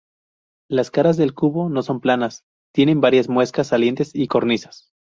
[0.67, 4.91] Las caras del cubo no son planas, tienen varias muescas, salientes y cornisas.